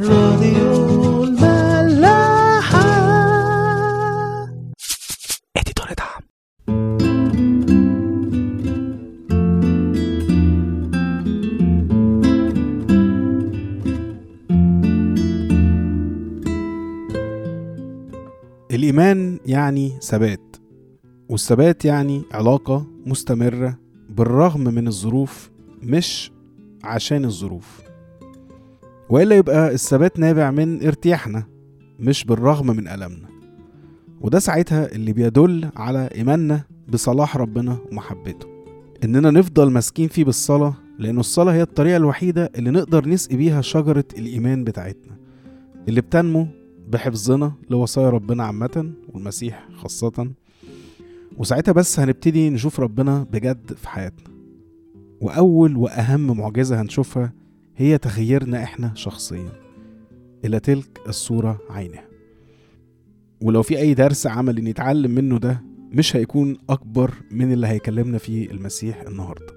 [0.00, 2.82] راديو الملاحة.
[5.56, 6.22] اديتور دعم
[18.70, 20.56] الإيمان يعني ثبات
[21.28, 23.78] والثبات يعني علاقة مستمرة
[24.08, 25.50] بالرغم من الظروف
[25.82, 26.32] مش
[26.84, 27.81] عشان الظروف.
[29.10, 31.44] وإلا يبقى الثبات نابع من ارتياحنا
[31.98, 33.28] مش بالرغم من ألمنا.
[34.20, 38.46] وده ساعتها اللي بيدل على إيماننا بصلاح ربنا ومحبته.
[39.04, 44.04] إننا نفضل ماسكين فيه بالصلاة لأن الصلاة هي الطريقة الوحيدة اللي نقدر نسقي بيها شجرة
[44.18, 45.16] الإيمان بتاعتنا
[45.88, 46.46] اللي بتنمو
[46.88, 50.30] بحفظنا لوصايا ربنا عامة والمسيح خاصة.
[51.36, 54.32] وساعتها بس هنبتدي نشوف ربنا بجد في حياتنا.
[55.20, 57.32] وأول وأهم معجزة هنشوفها
[57.82, 59.52] هي تغييرنا إحنا شخصيا.
[60.44, 62.04] إلى تلك الصورة عينها.
[63.40, 68.50] ولو في أي درس عملي نتعلم منه ده مش هيكون أكبر من اللي هيكلمنا فيه
[68.50, 69.52] المسيح النهاردة.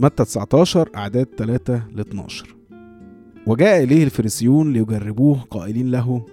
[0.00, 2.56] متى 19 أعداد 3 ل 12
[3.46, 6.26] وجاء إليه الفريسيون ليجربوه قائلين له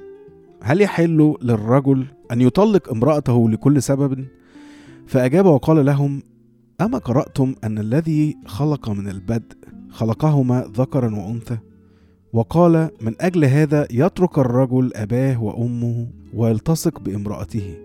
[0.62, 4.26] هل يحل للرجل أن يطلق امرأته لكل سبب؟
[5.08, 6.22] فأجاب وقال لهم
[6.82, 9.58] أما قرأتم أن الذي خلق من البدء
[9.90, 11.58] خلقهما ذكرا وأنثى؟
[12.34, 17.76] وقال من أجل هذا يترك الرجل أباه وأمه ويلتصق بامرأته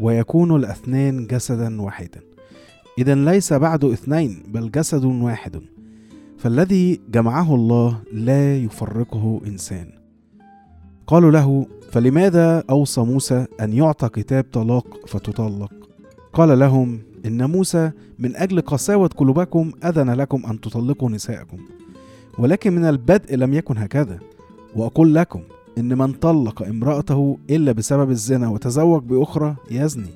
[0.00, 2.20] ويكون الأثنان جسدا واحدا.
[2.98, 5.60] إذا ليس بعد اثنين بل جسد واحد.
[6.38, 9.86] فالذي جمعه الله لا يفرقه إنسان.
[11.06, 15.72] قالوا له فلماذا أوصى موسى أن يعطى كتاب طلاق فتطلق؟
[16.32, 21.58] قال لهم إن موسى من أجل قساوة قلوبكم أذن لكم أن تطلقوا نساءكم
[22.38, 24.18] ولكن من البدء لم يكن هكذا.
[24.74, 25.40] وأقول لكم
[25.78, 30.10] إن من طلق امرأته إلا بسبب الزنا وتزوج بأخرى يزني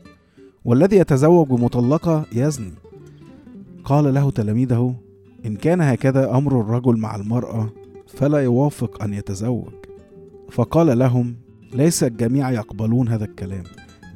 [0.65, 2.73] والذي يتزوج بمطلقة يزني.
[3.85, 4.95] قال له تلاميذه
[5.47, 7.71] إن كان هكذا أمر الرجل مع المرأة
[8.07, 9.73] فلا يوافق أن يتزوج.
[10.51, 11.35] فقال لهم
[11.75, 13.65] ليس الجميع يقبلون هذا الكلام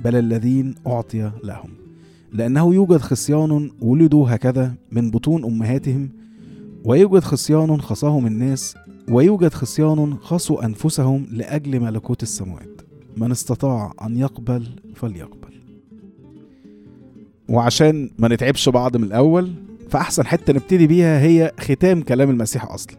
[0.05, 1.84] بل الذين أعطي لهم.
[2.35, 6.09] لأنه يوجد خصيان ولدوا هكذا من بطون أمهاتهم
[6.85, 8.75] ويوجد خصيان خصاهم الناس
[9.11, 12.81] ويوجد خصيان خصوا أنفسهم لأجل ملكوت السماوات
[13.17, 15.55] من استطاع أن يقبل فليقبل.
[17.49, 19.53] وعشان ما نتعبش بعض من الأول
[19.91, 22.97] فأحسن حتة نبتدي بيها هي ختام كلام المسيح أصلا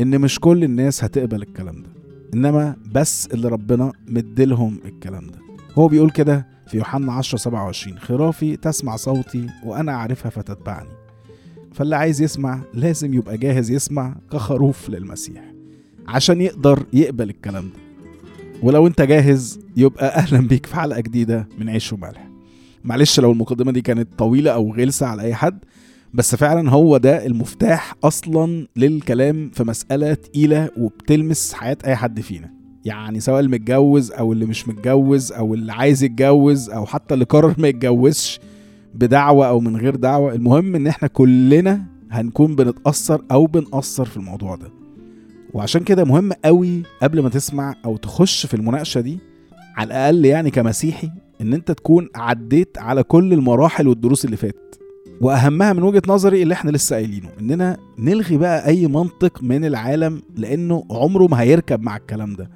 [0.00, 1.88] إن مش كل الناس هتقبل الكلام ده
[2.34, 5.38] إنما بس اللي ربنا مديلهم الكلام ده.
[5.78, 10.88] هو بيقول كده في يوحنا 10 27 خرافي تسمع صوتي وأنا أعرفها فتتبعني.
[11.72, 15.44] فاللي عايز يسمع لازم يبقى جاهز يسمع كخروف للمسيح.
[16.08, 17.80] عشان يقدر يقبل الكلام ده.
[18.62, 22.28] ولو أنت جاهز يبقى أهلا بيك في حلقة جديدة من عيش وملح.
[22.84, 25.58] معلش لو المقدمة دي كانت طويلة أو غلسة على أي حد
[26.14, 32.50] بس فعلا هو ده المفتاح أصلا للكلام في مسألة تقيلة وبتلمس حياة أي حد فينا.
[32.86, 37.54] يعني سواء المتجوز أو اللي مش متجوز أو اللي عايز يتجوز أو حتى اللي قرر
[37.58, 38.40] ما يتجوزش
[38.94, 40.34] بدعوة أو من غير دعوة.
[40.34, 44.70] المهم إن إحنا كلنا هنكون بنتأثر أو بنأثر في الموضوع ده.
[45.54, 49.18] وعشان كده مهم قوي قبل ما تسمع أو تخش في المناقشة دي
[49.76, 51.10] على الأقل يعني كمسيحي
[51.40, 54.80] إن أنت تكون عديت على كل المراحل والدروس اللي فاتت.
[55.20, 60.22] وأهمها من وجهة نظري اللي إحنا لسه قايلينه إننا نلغي بقى أي منطق من العالم
[60.36, 62.50] لأنه عمره ما هيركب مع الكلام ده.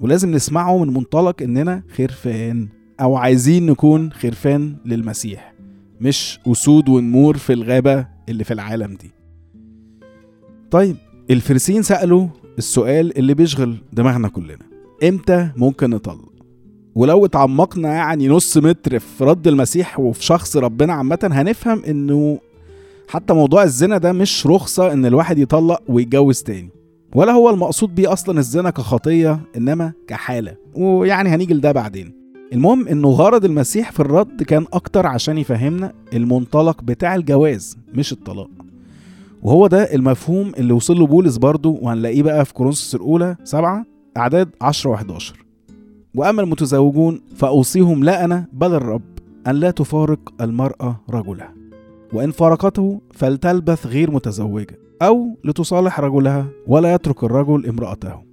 [0.00, 2.68] ولازم نسمعه من منطلق إننا خرفان
[3.00, 5.54] أو عايزين نكون خرفان للمسيح
[6.00, 9.10] مش أسود ونمور في الغابة اللي في العالم دي.
[10.70, 10.96] طيب
[11.30, 12.26] الفريسيين سألوا
[12.58, 14.58] السؤال اللي بيشغل دماغنا كلنا
[15.08, 16.28] إمتى ممكن نطلق؟
[16.94, 22.38] ولو اتعمقنا يعني نص متر في رد المسيح وفي شخص ربنا عامة هنفهم إنه
[23.08, 26.70] حتى موضوع الزنا ده مش رخصة إن الواحد يطلق ويتجوز تاني.
[27.14, 30.56] ولا هو المقصود بيه أصلا الزنا كخطية إنما كحالة.
[30.74, 32.12] ويعني هنيجي لده بعدين.
[32.52, 38.50] المهم إنه غرض المسيح في الرد كان أكتر عشان يفهمنا المنطلق بتاع الجواز مش الطلاق.
[39.42, 43.84] وهو ده المفهوم اللي وصل له بولس برضه وهنلاقيه بقى في كورنثوس الأولى سبعة
[44.16, 45.22] أعداد 10 و11
[46.14, 49.02] وأما المتزوجون فأوصيهم لا أنا بل الرب
[49.46, 51.54] أن لا تفارق المرأة رجلها.
[52.12, 54.78] وإن فارقته فلتلبث غير متزوجة.
[55.02, 58.28] أو لتصالح رجلها ولا يترك الرجل امرأته.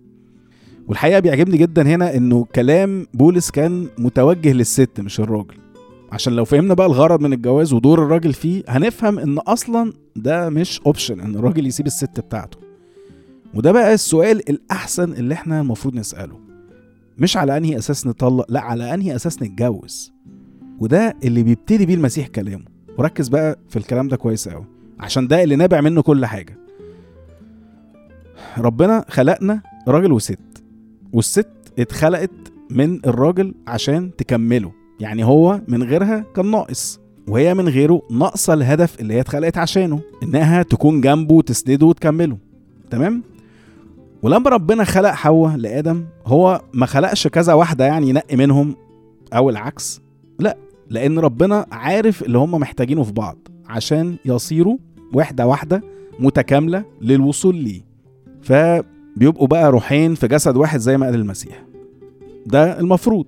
[0.87, 5.55] والحقيقة بيعجبني جدا هنا إنه كلام بولس كان متوجه للست مش الراجل.
[6.11, 10.81] عشان لو فهمنا بقى الغرض من الجواز ودور الراجل فيه هنفهم إن أصلا ده مش
[10.85, 12.57] اوبشن إن الراجل يسيب الست بتاعته.
[13.53, 16.39] وده بقى السؤال الأحسن اللي إحنا المفروض نسأله.
[17.17, 20.13] مش على أنهي أساس نطلق لا على أنهي أساس نتجوز.
[20.79, 22.65] وده اللي بيبتدي بيه المسيح كلامه.
[22.97, 24.65] وركز بقى في الكلام ده كويس قوي
[24.99, 26.57] عشان ده اللي نابع منه كل حاجة.
[28.57, 30.39] ربنا خلقنا راجل وست
[31.13, 31.47] والست
[31.79, 32.31] اتخلقت
[32.69, 38.99] من الراجل عشان تكمله يعني هو من غيرها كان ناقص وهي من غيره ناقصة الهدف
[38.99, 42.37] اللي هي اتخلقت عشانه إنها تكون جنبه تسنده وتكمله.
[42.89, 43.23] تمام؟
[44.21, 48.75] ولما ربنا خلق حواء لآدم هو ما خلقش كذا واحدة يعني ينقي منهم
[49.33, 50.01] أو العكس
[50.39, 50.57] لا
[50.89, 53.37] لأن ربنا عارف اللي هم محتاجينه في بعض.
[53.69, 54.77] عشان يصيروا
[55.13, 55.81] وحدة واحدة
[56.19, 57.81] متكاملة للوصول ليه.
[58.41, 61.63] فبيبقوا بقى روحين في جسد واحد زي ما قال المسيح.
[62.45, 63.25] ده المفروض.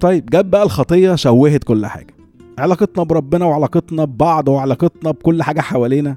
[0.00, 2.14] طيب جت بقى الخطية شوهت كل حاجة.
[2.58, 6.16] علاقتنا بربنا وعلاقتنا ببعض وعلاقتنا بكل حاجة حوالينا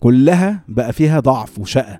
[0.00, 1.98] كلها بقى فيها ضعف وشقة.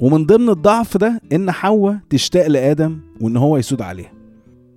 [0.00, 4.12] ومن ضمن الضعف ده إن حواء تشتاق لآدم وإن هو يسود عليها.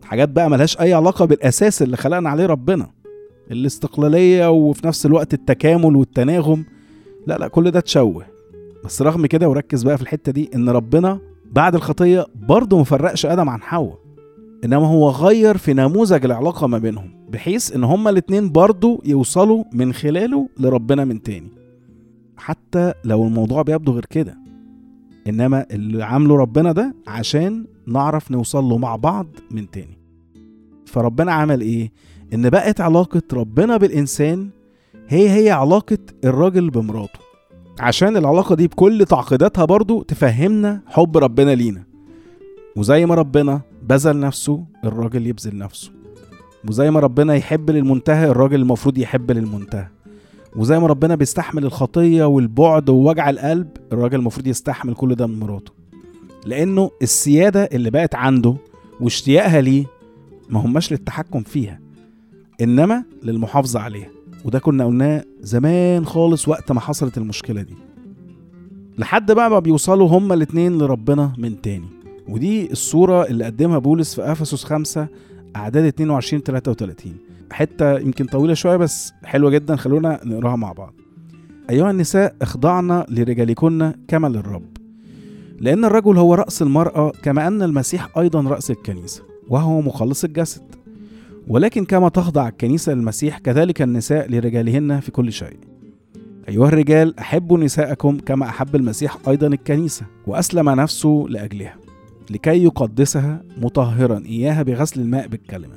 [0.04, 2.88] حاجات بقى ملهاش أي علاقة بالأساس اللي خلقنا عليه ربنا.
[3.52, 6.66] الاستقلالية وفي نفس الوقت التكامل والتناغم
[7.28, 8.26] لا لا كل ده اتشوه.
[8.86, 11.20] بس رغم كده وركز بقى في الحتة دي إن ربنا
[11.52, 14.00] بعد الخطية برضه مفرقش أدم عن حواء
[14.64, 19.94] إنما هو غير في نموذج العلاقة ما بينهم بحيث إن هما الاتنين برضه يوصلوا من
[19.94, 21.50] خلاله لربنا من تاني.
[22.38, 24.38] حتى لو الموضوع بيبدو غير كده
[25.28, 29.98] إنما اللي عامله ربنا ده عشان نعرف نوصل له مع بعض من تاني.
[30.86, 31.92] فربنا عمل إيه؟
[32.36, 34.50] إن بقت علاقة ربنا بالإنسان
[35.08, 37.20] هي هي علاقة الراجل بمراته.
[37.80, 41.84] عشان العلاقة دي بكل تعقيداتها برضو تفهمنا حب ربنا لينا.
[42.76, 45.92] وزي ما ربنا بذل نفسه الراجل يبذل نفسه.
[46.70, 49.88] وزي ما ربنا يحب للمنتهى الراجل المفروض يحب للمنتهى.
[50.56, 55.72] وزي ما ربنا بيستحمل الخطية والبعد ووجع القلب الراجل المفروض يستحمل كل ده من مراته.
[56.46, 58.56] لأنه السيادة اللي بقت عنده
[59.02, 59.86] واشتياقها ليه
[60.50, 61.85] ما هماش للتحكم فيها.
[62.62, 64.08] إنما للمحافظة عليها.
[64.46, 67.76] وده كنا قلناه زمان خالص وقت ما حصلت المشكلة دي.
[68.98, 71.86] لحد بقى ما بيوصلوا هما الاتنين لربنا من تاني.
[72.30, 75.08] ودي الصورة اللي قدمها بولس في أفسس 5
[75.56, 77.14] أعداد 22 33
[77.52, 80.94] حتة يمكن طويلة شوية بس حلوة جدا خلونا نقراها مع بعض.
[81.70, 84.78] أيها النساء اخضعن لرجالكن كما للرب.
[85.60, 90.62] لأن الرجل هو رأس المرأة كما أن المسيح أيضا رأس الكنيسة وهو مخلص الجسد.
[91.48, 95.58] ولكن كما تخضع الكنيسة للمسيح كذلك النساء لرجالهن في كل شيء.
[96.50, 101.76] أيها الرجال أحبوا نساءكم كما أحب المسيح أيضا الكنيسة وأسلم نفسه لأجلها.
[102.30, 105.76] لكي يقدسها مطهرا إياها بغسل الماء بالكلمة.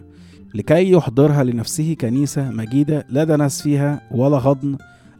[0.54, 4.76] لكي يحضرها لنفسه كنيسة مجيدة لا دنس فيها ولا غضن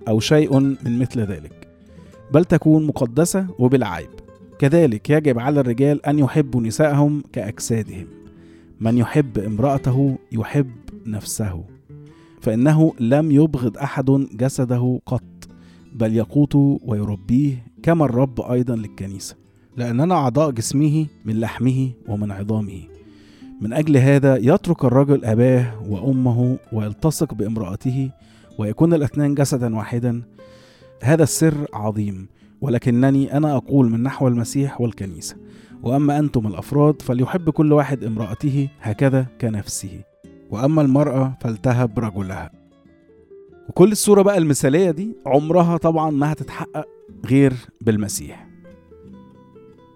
[0.09, 1.69] أو شيء من مثل ذلك.
[2.35, 4.11] بل تكون مقدسة وبلا عيب
[4.59, 8.07] كذلك يجب على الرجال أن يحبوا نساءهم كأجسادهم.
[8.81, 10.71] من يحب امرأته يحب
[11.07, 11.65] نفسه
[12.41, 15.49] فإنه لم يبغض أحد جسده قط
[15.93, 19.37] بل يقوته ويربيه كما الرب أيضا للكنيسة
[19.77, 22.81] لأننا أعضاء جسمه من لحمه ومن عظامه.
[23.61, 28.11] من أجل هذا يترك الرجل أباه وأمه ويلتصق بامرأته
[28.59, 30.23] ويكون الاثنان جسدا واحدا.
[31.03, 32.29] هذا السر عظيم
[32.61, 35.37] ولكنني أنا أقول من نحو المسيح والكنيسة.
[35.83, 40.01] وأما أنتم الأفراد فليحب كل واحد امرأته هكذا كنفسه
[40.51, 42.51] وأما المرأة فلتهب رجلها.
[43.69, 46.85] وكل الصورة بقى المثالية دي عمرها طبعا ما هتتحقق
[47.27, 48.49] غير بالمسيح.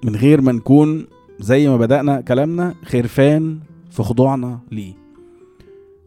[0.05, 1.07] من غير ما نكون
[1.41, 3.59] زي ما بدأنا كلامنا خرفان
[3.91, 4.95] في خضوعنا ليه.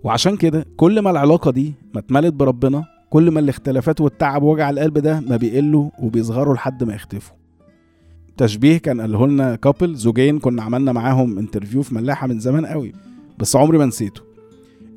[0.04, 4.98] وعشان كده كل ما العلاقة دي ما اتملت بربنا كل ما الاختلافات والتعب ووجع القلب
[4.98, 7.36] ده ما بيقلوا وبيصغروا لحد ما يختفوا.
[8.38, 12.94] تشبيه كان قاله لنا couple زوجين كنا عملنا معاهم interview في ملاحة من زمان قوي
[13.40, 14.22] بس عمري ما نسيته.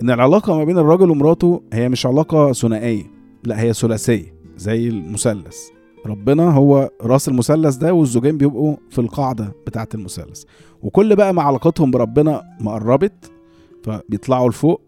[0.03, 3.05] إن العلاقة ما بين الراجل ومراته هي مش علاقة ثنائية
[3.45, 5.57] لا هي ثلاثية زي المثلث.
[6.07, 10.43] ربنا هو راس المثلث ده والزوجين بيبقوا في القاعدة بتاعة المثلث.
[10.83, 13.31] وكل بقى ما علاقتهم بربنا مقربت
[13.85, 14.81] فبيطلعوا لفوق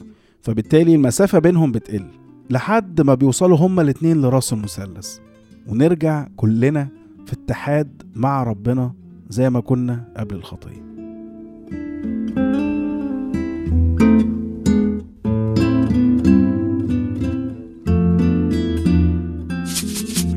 [0.43, 2.07] فبالتالي المسافة بينهم بتقل
[2.51, 5.19] لحد ما بيوصلوا هما الاتنين لراس المثلث.
[5.69, 6.89] ونرجع كلنا
[7.31, 8.93] في اتحاد مع ربنا
[9.29, 10.91] زي ما كنا قبل الخطية.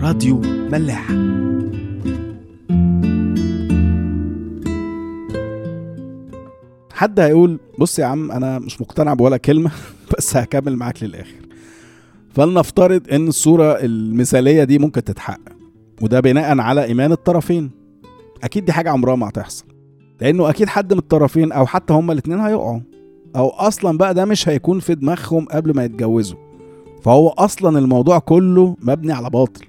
[0.01, 1.07] راديو ملاح.
[6.93, 9.71] حد هيقول بص يا عم أنا مش مقتنع بولا كلمة
[10.17, 11.35] بس هكمل معاك للآخر.
[12.29, 15.62] فلنفترض إن الصورة المثالية دي ممكن تتحقق.
[16.03, 17.71] وده بناء على إيمان الطرفين.
[18.43, 19.65] أكيد دي حاجة عمرها ما هتحصل.
[20.21, 22.79] لأنه أكيد حد من الطرفين أو حتى هما الاتنين هيقعوا.
[23.35, 26.37] أو أصلا بقى ده مش هيكون في دماغهم قبل ما يتجوزوا.
[27.01, 29.65] فهو أصلا الموضوع كله مبني على باطل.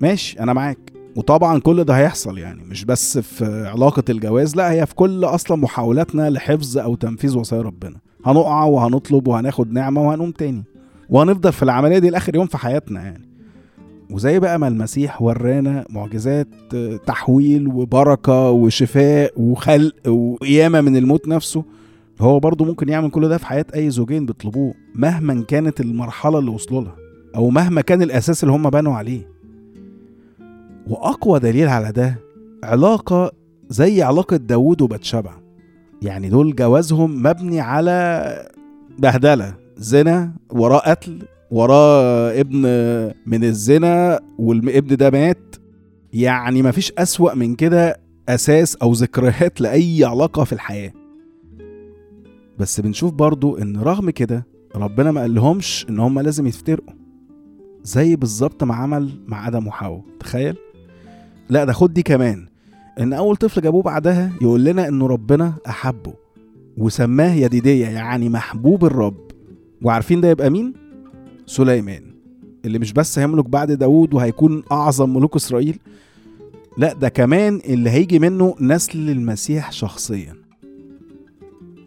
[0.00, 0.92] ماشي أنا معاك.
[1.16, 2.62] وطبعا كل ده هيحصل يعني.
[2.64, 7.62] مش بس في علاقة الجواز لا هي في كل أصلا محاولاتنا لحفظ أو تنفيذ وصايا
[7.62, 7.96] ربنا.
[8.24, 10.64] هنقع وهنطلب وهناخد نعمة وهنقوم تاني.
[11.10, 13.29] وهنفضل في العملية دي لآخر يوم في حياتنا يعني.
[14.10, 16.48] وزي بقى ما المسيح ورانا معجزات
[17.06, 21.64] تحويل وبركة وشفاء وخلق وقيامة من الموت نفسه
[22.20, 26.50] هو برضه ممكن يعمل كل ده في حياة أي زوجين بيطلبوه مهما كانت المرحلة اللي
[26.50, 26.96] وصلوا لها
[27.36, 29.28] أو مهما كان الأساس اللي هم بنوا عليه.
[30.86, 32.18] وأقوى دليل على ده
[32.64, 33.32] علاقة
[33.68, 35.32] زي علاقة داوود وبتشبع
[36.02, 38.48] يعني دول جوازهم مبني على
[38.98, 41.18] بهدلة زنا وراه قتل
[41.50, 42.62] وراه ابن
[43.26, 45.56] من الزنا والابن ده مات.
[46.12, 50.92] يعني مفيش أسوأ من كده أساس أو ذكريات لأي علاقة في الحياة.
[52.58, 56.94] بس بنشوف برضو إن رغم كده ربنا ما قالهمش إن هما لازم يفترقوا.
[57.82, 60.02] زي بالظبط ما عمل مع آدم وحواء.
[60.20, 60.56] تخيل؟
[61.48, 62.46] لا ده خد دي كمان.
[63.00, 66.14] إن أول طفل جابوه بعدها يقول لنا إنه ربنا أحبه
[66.78, 69.30] وسماه يديدية يعني محبوب الرب.
[69.82, 70.72] وعارفين ده يبقى مين؟
[71.50, 72.02] سليمان
[72.64, 75.78] اللي مش بس هيملك بعد داوود وهيكون أعظم ملوك إسرائيل
[76.78, 80.34] لا ده كمان اللي هيجي منه نسل المسيح شخصيا.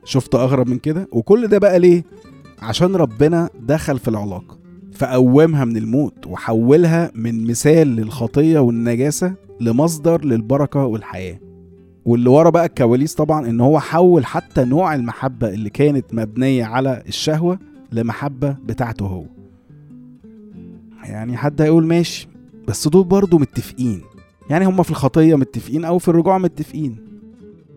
[0.05, 2.03] شفت أغرب من كده؟ وكل ده بقى ليه؟
[2.61, 4.57] عشان ربنا دخل في العلاقة
[4.91, 11.39] فقومها من الموت وحولها من مثال للخطية والنجاسة لمصدر للبركة والحياة.
[12.05, 17.03] واللي ورا بقى الكواليس طبعا إن هو حول حتى نوع المحبة اللي كانت مبنية على
[17.07, 17.59] الشهوة
[17.91, 19.23] لمحبة بتاعته هو.
[21.03, 22.27] يعني حد هيقول ماشي
[22.67, 24.01] بس دول برضه متفقين.
[24.49, 26.95] يعني هما في الخطية متفقين أو في الرجوع متفقين.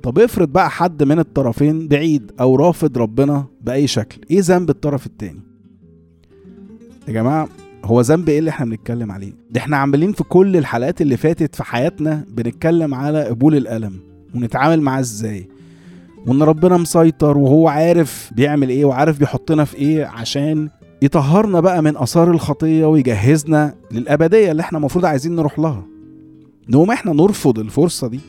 [0.02, 5.06] طب افرض بقى حد من الطرفين بعيد أو رافض ربنا بأي شكل إيه ذنب الطرف
[5.06, 5.40] التاني؟
[7.08, 7.48] يا جماعة
[7.84, 11.54] هو ذنب إيه اللي إحنا بنتكلم عليه؟ ده إحنا عاملين في كل الحلقات اللي فاتت
[11.54, 13.92] في حياتنا بنتكلم على قبول الألم
[14.34, 15.48] ونتعامل معاه إزاي.
[16.26, 20.68] وإن ربنا مسيطر وهو عارف بيعمل إيه وعارف بيحطنا في إيه عشان
[21.02, 25.84] يطهرنا بقى من آثار الخطية ويجهزنا للأبدية اللي إحنا المفروض عايزين نروح لها.
[26.68, 28.20] نقوم إحنا نرفض الفرصة دي.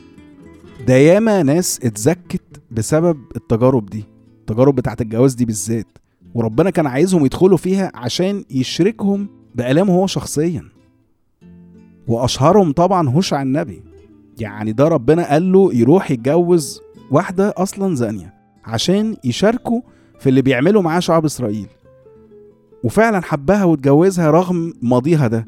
[0.86, 4.04] ده ياما ناس اتزكت بسبب التجارب دي
[4.40, 5.86] التجارب بتاعت الجواز دي بالذات.
[6.34, 10.64] وربنا كان عايزهم يدخلوا فيها عشان يشركهم بآلامه هو شخصيا.
[12.08, 13.82] وأشهرهم طبعا هوشع النبي.
[14.40, 18.34] يعني ده ربنا قال له يروح يتجوز واحدة أصلا زانية
[18.64, 19.80] عشان يشاركوا
[20.20, 21.66] في اللي بيعمله معاه شعب إسرائيل.
[22.84, 25.44] وفعلا حبها واتجوزها رغم ماضيها ده.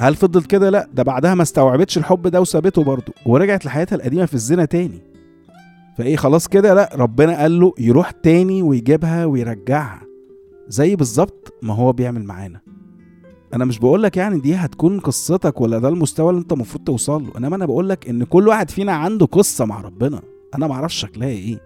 [0.00, 4.26] هل فضلت كده؟ لا ده بعدها ما استوعبتش الحب ده وسابته برضه ورجعت لحياتها القديمة
[4.26, 5.02] في الزنا تاني.
[5.98, 10.00] فإيه خلاص كده؟ لا ربنا قال له يروح تاني ويجيبها ويرجعها.
[10.68, 12.60] زي بالظبط ما هو بيعمل معانا.
[13.54, 17.30] أنا مش بقولك يعني دي هتكون قصتك ولا ده المستوى اللي أنت المفروض توصل له.
[17.38, 20.22] إنما أنا بقولك إن كل واحد فينا عنده قصة مع ربنا.
[20.54, 21.60] أنا معرفش شكلها إيه.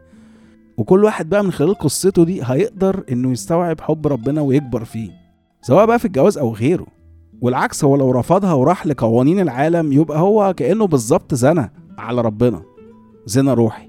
[0.78, 5.10] وكل واحد بقى من خلال قصته دي هيقدر إنه يستوعب حب ربنا ويكبر فيه
[5.62, 6.86] سواء بقى في الجواز أو غيره.
[7.40, 12.62] والعكس هو لو رفضها وراح لقوانين العالم يبقى هو كأنه بالظبط زنى على ربنا
[13.26, 13.88] زنا روحي.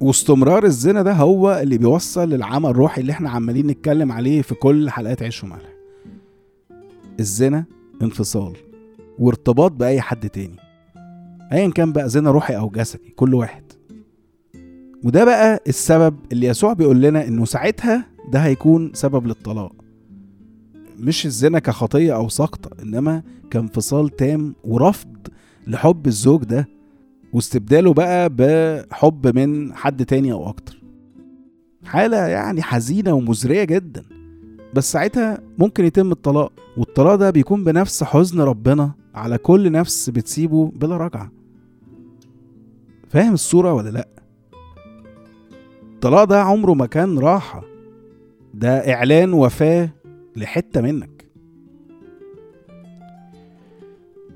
[0.00, 4.90] واستمرار الزنا ده هو اللي بيوصل للعمى الروحي اللي إحنا عمالين نتكلم عليه في كل
[4.90, 5.72] حلقات عيش وملح.
[7.20, 7.64] الزنا
[8.02, 8.52] انفصال
[9.18, 10.56] وارتباط بأي حد تاني
[11.52, 13.62] ايا كان بقى زنا روحي أو جسدي كل واحد.
[15.04, 19.72] وده بقى السبب اللي يسوع بيقول لنا إنه ساعتها ده هيكون سبب للطلاق.
[20.98, 25.16] مش الزنا كخطية أو سقطة إنما كانفصال تام ورفض
[25.66, 26.68] لحب الزوج ده
[27.32, 30.82] واستبداله بقى بحب من حد تاني أو أكتر.
[31.84, 34.04] حالة يعني حزينة ومزرية جدا.
[34.74, 40.72] بس ساعتها ممكن يتم الطلاق والطلاق ده بيكون بنفس حزن ربنا على كل نفس بتسيبه
[40.76, 41.32] بلا رجعة.
[43.08, 44.08] فاهم الصورة ولا لأ؟
[45.96, 47.62] الطلاق ده عمره ما كان راحة.
[48.54, 49.90] ده إعلان وفاة
[50.36, 51.26] لحتة منك.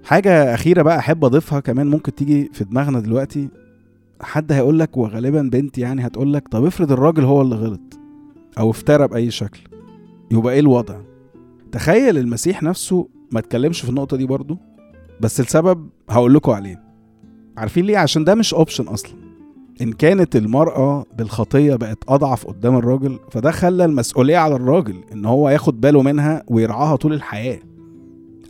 [0.04, 3.48] حاجة أخيرة بقى أحب أضيفها كمان ممكن تيجي في دماغنا دلوقتي.
[4.20, 7.98] حد هيقول لك وغالبا بنت يعني هتقول لك طب افرض الراجل هو اللي غلط
[8.58, 9.60] أو افترى بأي شكل.
[10.30, 11.00] يبقى إيه الوضع؟
[11.72, 14.56] تخيل المسيح نفسه ما اتكلمش في النقطة دي برضو
[15.20, 16.82] بس السبب هقول لكم عليه.
[17.56, 19.29] عارفين ليه؟ عشان ده مش اوبشن أصلا.
[19.80, 25.48] إن كانت المرأة بالخطية بقت أضعف قدام الراجل فده خلى المسؤولية على الراجل إن هو
[25.48, 27.58] ياخد باله منها ويرعاها طول الحياة.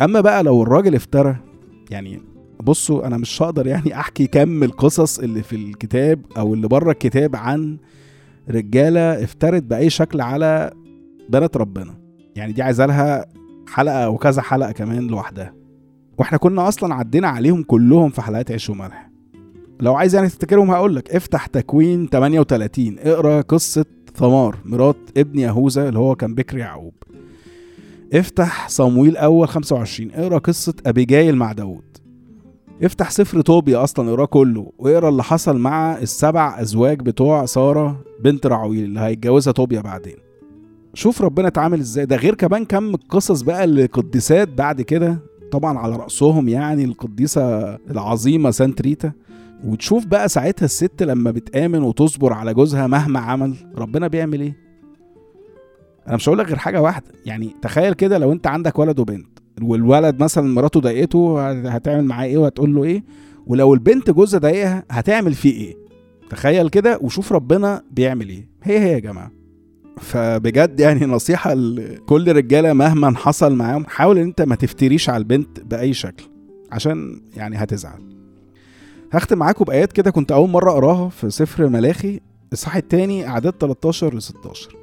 [0.00, 1.36] أما بقى لو الراجل افترى
[1.90, 2.20] يعني
[2.62, 7.36] بصوا أنا مش هقدر يعني أحكي كم القصص اللي في الكتاب أو اللي بره الكتاب
[7.36, 7.76] عن
[8.50, 10.70] رجالة افترت بأي شكل على
[11.28, 11.94] بنات ربنا.
[12.36, 13.26] يعني دي عايزة لها
[13.68, 15.54] حلقة وكذا حلقة كمان لوحدها.
[16.18, 19.09] وإحنا كنا أصلا عدينا عليهم كلهم في حلقات عيش وملح.
[19.80, 23.84] لو عايز يعني تفتكرهم هقول لك افتح تكوين 38 اقرأ قصة
[24.14, 26.92] ثمار مرات ابن يهوذا اللي هو كان بكر يعقوب.
[28.12, 31.82] افتح صمويل أول 25 اقرأ قصة أبيجايل مع داود
[32.82, 34.72] افتح سفر طوبيا أصلا اقرأه كله.
[34.78, 40.16] واقرأ اللي حصل مع السبع أزواج بتوع سارة بنت رعويل اللي هيتجوزها طوبيا بعدين.
[40.94, 42.06] شوف ربنا اتعامل إزاي.
[42.06, 45.18] ده غير كمان كم القصص بقى القديسات بعد كده.
[45.52, 49.12] طبعا على رأسهم يعني القديسة العظيمة سانت ريتا.
[49.64, 54.56] وتشوف بقى ساعتها الست لما بتآمن وتصبر على جوزها مهما عمل ربنا بيعمل إيه؟
[56.08, 59.26] أنا مش هقول لك غير حاجة واحدة يعني تخيل كده لو أنت عندك ولد وبنت
[59.62, 63.04] والولد مثلا مراته ضايقته هتعمل معاه إيه وهتقول له إيه؟
[63.46, 65.76] ولو البنت جوزها ضايقها هتعمل فيه إيه؟
[66.30, 68.48] تخيل كده وشوف ربنا بيعمل إيه.
[68.62, 69.30] هي هي يا جماعة.
[70.00, 75.60] فبجد يعني نصيحة لكل رجالة مهما حصل معاهم حاول إن أنت ما تفتريش على البنت
[75.60, 76.24] بأي شكل
[76.72, 78.09] عشان يعني هتزعل.
[79.12, 82.20] هختم معاكم بآيات كده كنت أول مرة أقراها في سفر ملاخي
[82.52, 84.76] الصح التاني أعداد 13 ل 16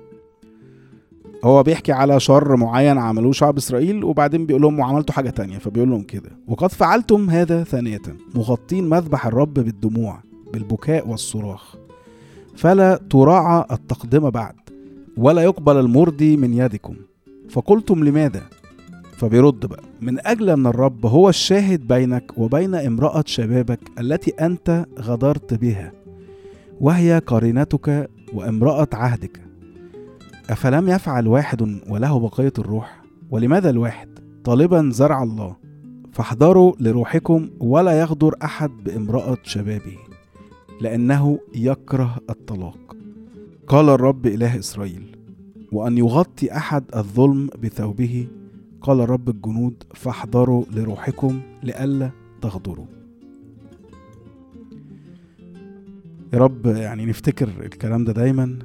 [1.43, 5.89] هو بيحكي على شر معين عملوه شعب إسرائيل وبعدين بيقول لهم وعملتوا حاجة تانية فبيقول
[5.89, 6.29] لهم كده.
[6.48, 8.01] وقد فعلتم هذا ثانية
[8.36, 10.19] مغطين مذبح الرب بالدموع
[10.53, 11.75] بالبكاء والصراخ.
[12.55, 14.55] فلا تراعى التقدمة بعد
[15.17, 16.96] ولا يقبل المرضي من يدكم.
[17.50, 18.41] فقلتم لماذا؟
[19.17, 25.53] فبيرد بقى من أجل أن الرب هو الشاهد بينك وبين امرأة شبابك التي أنت غدرت
[25.53, 25.91] بها
[26.81, 29.41] وهي قرينتك وامرأة عهدك.
[30.50, 34.09] أفلم يفعل واحد وله بقية الروح؟ ولماذا الواحد؟
[34.43, 35.55] طالبا زرع الله.
[36.12, 39.97] فاحذروا لروحكم ولا يغدر أحد بامرأة شبابه
[40.81, 42.95] لأنه يكره الطلاق.
[43.67, 45.15] قال الرب إله إسرائيل
[45.72, 48.27] وأن يغطي أحد الظلم بثوبه
[48.81, 52.09] قال رب الجنود فاحذروا لروحكم لئلا
[52.42, 52.85] تغدروا.
[56.33, 58.59] يا رب يعني نفتكر الكلام ده دايما.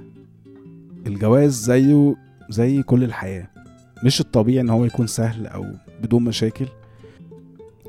[1.07, 2.17] الجواز زيه
[2.51, 3.49] زي كل الحياة.
[4.05, 5.65] مش الطبيعي إن هو يكون سهل أو
[6.03, 6.67] بدون مشاكل.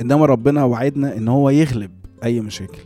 [0.01, 1.91] إنما ربنا وعدنا إن هو يغلب
[2.23, 2.83] أي مشاكل.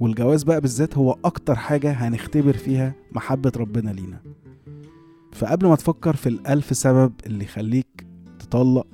[0.00, 4.20] والجواز بقى بالذات هو أكتر حاجة هنختبر فيها محبة ربنا لينا.
[5.32, 8.01] فقبل ما تفكر في الألف سبب اللي يخليك
[8.52, 8.86] تطلق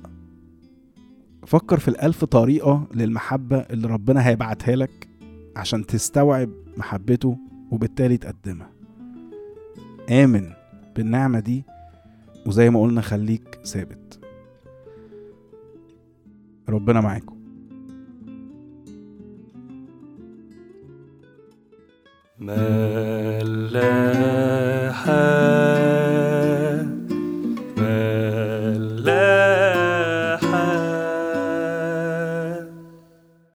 [1.47, 5.07] فكر في الألف طريقة للمحبة اللي ربنا هيبعتها لك
[5.55, 7.37] عشان تستوعب محبته
[7.71, 8.71] وبالتالي تقدمها.
[10.09, 10.49] آمن
[10.95, 11.63] بالنعمة دي
[12.45, 14.19] وزي ما قلنا خليك ثابت.
[16.69, 17.39] ربنا معاكم.
[22.39, 22.59] ما